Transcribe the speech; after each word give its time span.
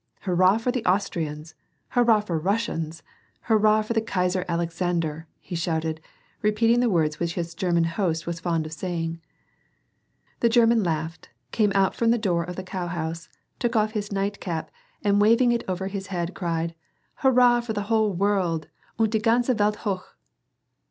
"Hurrah 0.21 0.57
for 0.57 0.71
the 0.71 0.83
Austrians! 0.83 1.53
hurrali 1.93 2.25
for 2.25 2.33
the 2.35 2.39
Rus 2.41 2.65
sians! 2.65 3.01
hurrah 3.41 3.83
for 3.83 3.93
the 3.93 4.01
Kaiser 4.01 4.43
Alexander!"! 4.49 5.27
h© 5.45 5.55
shouted, 5.55 6.01
repeating 6.41 6.79
the 6.79 6.89
words 6.89 7.19
which 7.19 7.35
his 7.35 7.53
German 7.53 7.83
host 7.83 8.25
was 8.25 8.39
fond 8.39 8.65
of 8.65 8.73
say 8.73 8.97
ing. 9.03 9.21
The 10.39 10.49
German 10.49 10.81
laughed, 10.83 11.29
came 11.51 11.71
out 11.75 11.93
from 11.93 12.09
the 12.09 12.17
door 12.17 12.43
of 12.43 12.55
the 12.55 12.63
cowhouse, 12.63 13.29
took 13.59 13.75
off 13.75 13.91
his 13.91 14.11
nightcap, 14.11 14.71
and 15.03 15.21
waving 15.21 15.51
it 15.51 15.63
over 15.67 15.85
his 15.85 16.07
head^ 16.07 16.33
cried:" 16.33 16.73
Hurrah 17.21 17.61
for 17.61 17.73
the 17.73 17.83
whole 17.83 18.11
world— 18.11 18.69
Und 18.97 19.11
die 19.11 19.19
ganze 19.19 19.53
WeU 19.55 19.75
hoch 19.75 20.17